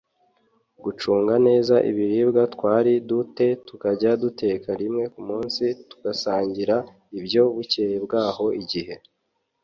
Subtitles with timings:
[0.83, 6.77] gucunga neza ibiribwa twari du te tukajya duteka rimwe ku munsi tugasangira
[7.17, 8.93] ibyo bukeye bwaho igihe